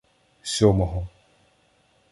Сьомого 0.51 1.07